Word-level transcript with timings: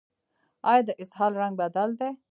ایا 0.69 0.83
د 0.87 0.89
اسهال 1.01 1.33
رنګ 1.41 1.53
بدل 1.61 1.89
دی؟ 1.99 2.09